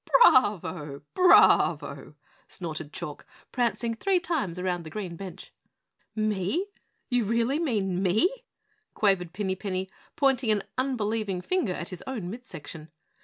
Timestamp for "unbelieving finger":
10.75-11.73